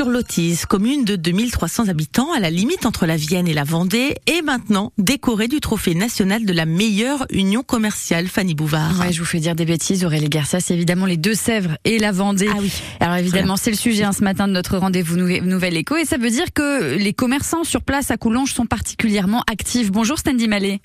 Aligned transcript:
sur 0.00 0.08
l'Otise, 0.08 0.66
commune 0.66 1.04
de 1.04 1.16
2300 1.16 1.88
habitants 1.88 2.32
à 2.32 2.38
la 2.38 2.48
limite 2.48 2.86
entre 2.86 3.06
la 3.06 3.16
Vienne 3.16 3.48
et 3.48 3.52
la 3.52 3.64
Vendée, 3.64 4.14
est 4.26 4.40
maintenant 4.40 4.92
décorée 4.98 5.48
du 5.48 5.60
trophée 5.60 5.94
national 5.94 6.46
de 6.46 6.52
la 6.52 6.64
meilleure 6.64 7.26
union 7.28 7.62
commerciale, 7.62 8.28
Fanny 8.28 8.54
Bouvard. 8.54 8.98
Ouais, 9.00 9.12
je 9.12 9.18
vous 9.18 9.26
fais 9.26 9.40
dire 9.40 9.54
des 9.54 9.64
bêtises, 9.64 10.04
Aurélie 10.04 10.28
Garcia, 10.28 10.60
c'est 10.60 10.74
évidemment 10.74 11.06
les 11.06 11.16
Deux-Sèvres 11.16 11.76
et 11.84 11.98
la 11.98 12.12
Vendée. 12.12 12.48
Ah 12.50 12.58
oui. 12.60 12.72
Alors 13.00 13.16
évidemment, 13.16 13.56
c'est 13.56 13.70
le 13.70 13.76
sujet 13.76 14.04
hein, 14.04 14.12
ce 14.12 14.24
matin 14.24 14.48
de 14.48 14.52
notre 14.52 14.78
rendez-vous 14.78 15.16
Nouvelle 15.16 15.76
Écho 15.76 15.96
et 15.96 16.04
ça 16.04 16.16
veut 16.16 16.30
dire 16.30 16.52
que 16.54 16.94
les 16.94 17.12
commerçants 17.12 17.64
sur 17.64 17.82
place 17.82 18.10
à 18.10 18.16
Coulanges 18.16 18.54
sont 18.54 18.66
particulièrement 18.66 19.42
actifs. 19.50 19.90
Bonjour 19.90 20.18
Stanley 20.18 20.46
Mallet. 20.46 20.80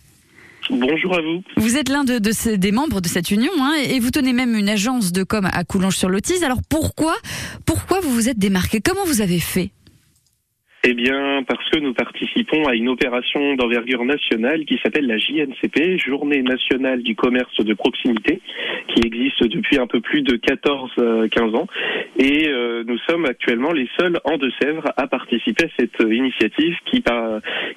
Bonjour 0.69 1.15
à 1.15 1.21
vous. 1.21 1.43
Vous 1.57 1.77
êtes 1.77 1.89
l'un 1.89 2.03
de, 2.03 2.17
des 2.55 2.71
membres 2.71 3.01
de 3.01 3.07
cette 3.07 3.31
union 3.31 3.51
hein, 3.59 3.75
et 3.87 3.99
vous 3.99 4.11
tenez 4.11 4.33
même 4.33 4.55
une 4.55 4.69
agence 4.69 5.11
de 5.11 5.23
com 5.23 5.47
à 5.51 5.63
Coulanges-sur-Lotise. 5.63 6.43
Alors 6.43 6.61
pourquoi, 6.67 7.15
pourquoi 7.65 7.99
vous 7.99 8.09
vous 8.09 8.29
êtes 8.29 8.39
démarqué? 8.39 8.81
Comment 8.81 9.05
vous 9.05 9.21
avez 9.21 9.39
fait? 9.39 9.71
Eh 10.87 10.93
bien, 10.93 11.41
parce 11.47 11.67
que 11.71 11.79
nous 11.79 11.95
participons 11.95 12.67
à 12.67 12.75
une 12.75 12.89
opération 12.89 13.55
d'envergure 13.55 14.05
nationale 14.05 14.65
qui 14.65 14.79
s'appelle 14.83 15.07
la 15.07 15.17
JNCP, 15.17 15.97
Journée 15.97 16.43
nationale 16.43 17.01
du 17.01 17.15
commerce 17.15 17.57
de 17.57 17.73
proximité, 17.73 18.39
qui 18.93 19.01
existe 19.03 19.43
depuis 19.45 19.79
un 19.79 19.87
peu 19.87 19.99
plus 19.99 20.21
de 20.21 20.37
14-15 20.37 20.99
euh, 20.99 21.57
ans. 21.57 21.67
Et 22.19 22.49
euh, 22.49 22.83
nous 22.85 22.99
sommes 23.09 23.25
actuellement 23.25 23.71
les 23.71 23.89
seuls 23.99 24.19
en 24.25 24.37
Deux-Sèvres 24.37 24.91
à 24.95 25.07
participer 25.07 25.65
à 25.65 25.69
cette 25.79 25.99
initiative 26.01 26.75
qui, 26.85 27.03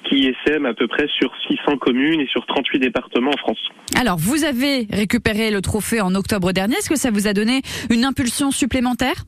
qui 0.03 0.27
essaime 0.27 0.67
à 0.67 0.75
peu 0.75 0.87
près 0.87 1.07
sur 1.17 1.33
600 1.47 1.77
communes 1.77 2.21
et 2.21 2.27
sur 2.27 2.45
38 2.45 2.77
départements 2.77 3.31
en 3.31 3.37
France. 3.37 3.69
Alors, 3.99 4.17
vous 4.17 4.45
avez 4.45 4.85
récupéré 4.91 5.49
le 5.49 5.61
trophée 5.61 6.01
en 6.01 6.13
octobre 6.13 6.51
dernier. 6.51 6.75
Est-ce 6.75 6.89
que 6.89 6.97
ça 6.97 7.09
vous 7.09 7.27
a 7.27 7.33
donné 7.33 7.61
une 7.89 8.05
impulsion 8.05 8.51
supplémentaire? 8.51 9.25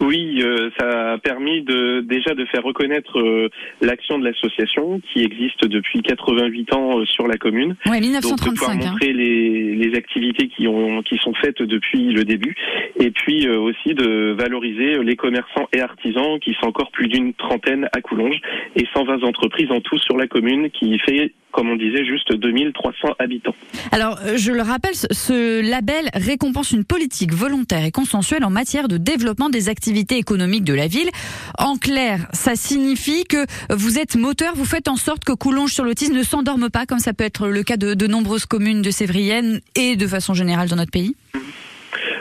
Oui, 0.00 0.40
euh, 0.42 0.70
ça 0.78 0.86
a 0.88 0.99
permis 1.20 1.62
de 1.62 2.00
déjà 2.00 2.34
de 2.34 2.44
faire 2.46 2.62
reconnaître 2.62 3.18
euh, 3.18 3.48
l'action 3.80 4.18
de 4.18 4.24
l'association 4.24 5.00
qui 5.12 5.22
existe 5.22 5.64
depuis 5.66 6.02
88 6.02 6.74
ans 6.74 6.98
euh, 6.98 7.04
sur 7.06 7.26
la 7.26 7.36
commune. 7.36 7.76
Oui, 7.86 8.00
1935. 8.00 8.28
Donc, 8.30 8.40
de 8.40 8.58
pouvoir 8.58 8.70
hein. 8.70 8.92
montrer 8.92 9.12
les, 9.12 9.74
les, 9.76 9.96
activités 9.96 10.48
qui 10.48 10.66
ont 10.66 11.02
qui 11.02 11.16
sont 11.18 11.34
faites 11.34 11.62
depuis 11.62 12.12
le 12.12 12.24
début, 12.24 12.56
et 12.98 13.10
puis 13.10 13.48
aussi 13.48 13.94
de 13.94 14.34
valoriser 14.38 15.02
les 15.02 15.16
commerçants 15.16 15.68
et 15.72 15.80
artisans 15.80 16.38
qui 16.40 16.54
sont 16.54 16.66
encore 16.66 16.90
plus 16.90 17.08
d'une 17.08 17.34
trentaine 17.34 17.88
à 17.92 18.00
Coulonges 18.00 18.40
et 18.76 18.86
120 18.94 19.24
entreprises 19.24 19.70
en 19.70 19.80
tout 19.80 19.98
sur 19.98 20.16
la 20.16 20.26
commune 20.26 20.70
qui 20.70 20.98
fait 21.00 21.32
comme 21.52 21.68
on 21.68 21.76
disait, 21.76 22.04
juste 22.04 22.32
2300 22.32 23.08
habitants. 23.18 23.54
Alors, 23.92 24.18
euh, 24.24 24.36
je 24.36 24.52
le 24.52 24.62
rappelle, 24.62 24.94
ce 24.94 25.60
label 25.68 26.08
récompense 26.14 26.72
une 26.72 26.84
politique 26.84 27.32
volontaire 27.32 27.84
et 27.84 27.90
consensuelle 27.90 28.44
en 28.44 28.50
matière 28.50 28.88
de 28.88 28.96
développement 28.96 29.50
des 29.50 29.68
activités 29.68 30.16
économiques 30.16 30.64
de 30.64 30.74
la 30.74 30.86
ville. 30.86 31.10
En 31.58 31.76
clair, 31.76 32.28
ça 32.32 32.56
signifie 32.56 33.24
que 33.24 33.46
vous 33.70 33.98
êtes 33.98 34.16
moteur, 34.16 34.54
vous 34.54 34.64
faites 34.64 34.88
en 34.88 34.96
sorte 34.96 35.24
que 35.24 35.32
Coulonges-sur-Lotis 35.32 36.10
ne 36.10 36.22
s'endorme 36.22 36.70
pas, 36.70 36.86
comme 36.86 36.98
ça 36.98 37.12
peut 37.12 37.24
être 37.24 37.48
le 37.48 37.62
cas 37.62 37.76
de, 37.76 37.94
de 37.94 38.06
nombreuses 38.06 38.46
communes 38.46 38.82
de 38.82 38.90
Sévrienne 38.90 39.60
et 39.74 39.96
de 39.96 40.06
façon 40.06 40.34
générale 40.34 40.68
dans 40.68 40.76
notre 40.76 40.90
pays 40.90 41.14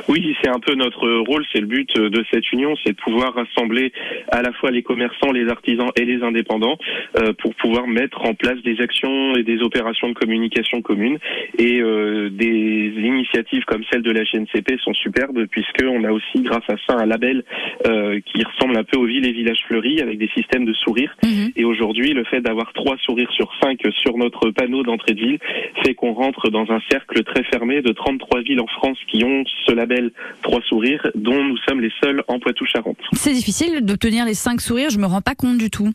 oui, 0.09 0.35
c'est 0.41 0.49
un 0.49 0.59
peu 0.59 0.73
notre 0.73 1.07
rôle, 1.27 1.45
c'est 1.53 1.61
le 1.61 1.67
but 1.67 1.95
de 1.95 2.25
cette 2.31 2.51
union, 2.51 2.75
c'est 2.83 2.93
de 2.93 2.97
pouvoir 2.97 3.35
rassembler 3.35 3.93
à 4.31 4.41
la 4.41 4.51
fois 4.53 4.71
les 4.71 4.81
commerçants, 4.81 5.31
les 5.31 5.47
artisans 5.47 5.89
et 5.95 6.03
les 6.03 6.23
indépendants 6.23 6.77
euh, 7.19 7.31
pour 7.33 7.53
pouvoir 7.53 7.85
mettre 7.87 8.25
en 8.25 8.33
place 8.33 8.59
des 8.63 8.81
actions 8.81 9.35
et 9.35 9.43
des 9.43 9.61
opérations 9.61 10.09
de 10.09 10.15
communication 10.15 10.81
communes. 10.81 11.19
Et 11.59 11.79
euh, 11.79 12.29
des 12.31 12.91
initiatives 12.97 13.63
comme 13.65 13.83
celle 13.91 14.01
de 14.01 14.11
la 14.11 14.23
GNCP 14.23 14.79
sont 14.83 14.95
superbes 14.95 15.45
puisqu'on 15.45 16.03
a 16.03 16.11
aussi, 16.11 16.41
grâce 16.41 16.67
à 16.69 16.75
ça, 16.87 16.97
un 16.97 17.05
label 17.05 17.43
euh, 17.85 18.19
qui 18.25 18.43
ressemble 18.43 18.77
un 18.77 18.83
peu 18.83 18.97
aux 18.97 19.05
villes 19.05 19.27
et 19.27 19.31
villages 19.31 19.61
fleuris 19.67 20.01
avec 20.01 20.17
des 20.17 20.29
systèmes 20.29 20.65
de 20.65 20.73
sourires. 20.73 21.15
Mhm. 21.23 21.51
Et 21.55 21.65
aujourd'hui, 21.65 22.13
le 22.13 22.23
fait 22.23 22.41
d'avoir 22.41 22.73
trois 22.73 22.97
sourires 22.97 23.31
sur 23.31 23.51
cinq 23.61 23.79
sur 23.91 24.17
notre 24.17 24.49
panneau 24.49 24.81
d'entrée 24.81 25.13
de 25.13 25.19
ville 25.19 25.39
fait 25.83 25.93
qu'on 25.93 26.13
rentre 26.13 26.49
dans 26.49 26.71
un 26.71 26.81
cercle 26.89 27.23
très 27.23 27.43
fermé 27.43 27.83
de 27.83 27.91
33 27.91 28.41
villes 28.41 28.59
en 28.59 28.67
France 28.67 28.97
qui 29.07 29.23
ont 29.23 29.43
ce 29.67 29.71
label 29.71 29.98
Trois 30.41 30.61
Sourires, 30.61 31.05
dont 31.15 31.43
nous 31.43 31.57
sommes 31.67 31.81
les 31.81 31.91
seuls 32.01 32.23
en 32.27 32.39
Poitou-Charentes. 32.39 32.99
C'est 33.13 33.33
difficile 33.33 33.85
d'obtenir 33.85 34.25
les 34.25 34.33
cinq 34.33 34.61
sourires, 34.61 34.89
je 34.89 34.99
me 34.99 35.05
rends 35.05 35.21
pas 35.21 35.35
compte 35.35 35.57
du 35.57 35.69
tout. 35.69 35.91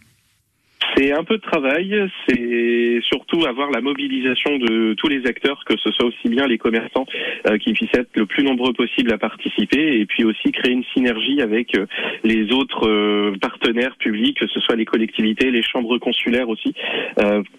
C'est 0.97 1.13
un 1.13 1.25
peu 1.25 1.39
de 1.39 1.43
travail, 1.43 2.09
c'est 2.29 3.01
surtout 3.09 3.45
avoir 3.47 3.71
la 3.71 3.81
mobilisation 3.81 4.59
de 4.59 4.95
tous 4.95 5.09
les 5.09 5.27
acteurs, 5.27 5.65
que 5.67 5.75
ce 5.77 5.91
soit 5.91 6.07
aussi 6.07 6.29
bien 6.29 6.47
les 6.47 6.59
commerçants 6.59 7.07
qui 7.59 7.73
puissent 7.73 7.95
être 7.95 8.11
le 8.15 8.27
plus 8.27 8.45
nombreux 8.45 8.73
possible 8.73 9.13
à 9.13 9.19
participer, 9.19 9.99
et 10.01 10.07
puis 10.07 10.25
aussi 10.25 10.53
créer 10.53 10.73
une 10.73 10.85
synergie 10.95 11.41
avec 11.41 11.77
euh, 11.77 11.87
les 12.23 12.53
autres 12.53 12.89
euh, 12.89 13.35
partenaires 13.41 13.97
publics, 13.97 14.39
que 14.39 14.47
ce 14.47 14.61
soit 14.61 14.77
les 14.77 14.85
collectivités, 14.85 15.51
les 15.51 15.63
chambres 15.63 15.99
consulaires 15.99 16.49
aussi, 16.49 16.75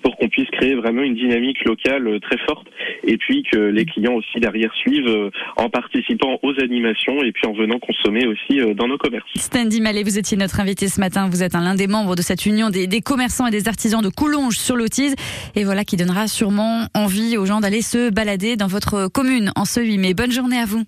pour 0.02 0.18
qu'on 0.18 0.28
puisse 0.28 0.50
créer 0.52 0.76
vraiment 0.76 1.02
une 1.02 1.16
dynamique 1.16 1.64
locale 1.66 2.20
très 2.22 2.38
forte, 2.46 2.68
et 3.04 3.18
puis 3.18 3.44
que 3.44 3.58
les 3.58 3.86
clients 3.86 4.14
aussi 4.14 4.40
derrière 4.40 4.74
suivent 4.76 5.32
en 5.58 5.70
participant 5.70 6.40
aux 6.44 6.54
animations 6.62 7.24
et 7.24 7.32
puis 7.32 7.48
en 7.48 7.54
venant 7.54 7.80
consommer 7.80 8.26
aussi 8.28 8.60
dans 8.76 8.88
nos 8.88 8.98
commerces. 8.98 9.26
Stanley 9.36 9.80
Mallet, 9.80 10.04
vous 10.04 10.18
étiez 10.18 10.38
notre 10.38 10.60
invité 10.60 10.88
ce 10.88 11.00
matin, 11.00 11.30
vous 11.30 11.44
êtes 11.44 11.54
l'un 11.54 11.76
des 11.76 11.88
membres 11.88 12.16
de 12.16 12.22
cette 12.22 12.46
union 12.46 12.70
des, 12.70 13.02
commerçants 13.02 13.48
et 13.48 13.52
des 13.52 13.68
artisans 13.68 14.02
de 14.02 14.10
Coulonges 14.10 14.58
sur 14.58 14.76
l'Autise. 14.76 15.16
Et 15.56 15.64
voilà 15.64 15.84
qui 15.84 15.98
donnera 15.98 16.28
sûrement 16.28 16.88
envie 16.94 17.38
aux 17.38 17.46
gens 17.46 17.60
d'aller 17.60 17.82
se 17.82 18.10
balader 18.10 18.56
dans 18.56 18.68
votre 18.68 19.08
commune 19.08 19.52
8 19.82 19.98
mai. 19.98 20.14
Bonne 20.14 20.32
journée 20.32 20.60
à 20.60 20.66
vous. 20.66 20.84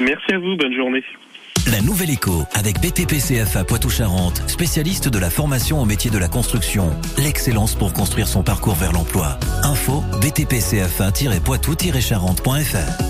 Merci 0.00 0.32
à 0.32 0.38
vous, 0.38 0.56
bonne 0.56 0.74
journée. 0.74 1.02
La 1.70 1.82
Nouvelle 1.82 2.10
Écho 2.10 2.44
avec 2.54 2.80
BTPCFA 2.80 3.64
Poitou-Charentes, 3.64 4.42
spécialiste 4.48 5.08
de 5.08 5.18
la 5.18 5.30
formation 5.30 5.80
au 5.80 5.84
métier 5.84 6.10
de 6.10 6.18
la 6.18 6.28
construction. 6.28 6.90
L'excellence 7.18 7.74
pour 7.74 7.92
construire 7.92 8.28
son 8.28 8.42
parcours 8.42 8.74
vers 8.74 8.92
l'emploi. 8.92 9.38
Info 9.62 10.02
btpcfa-poitou-charentes.fr 10.20 13.04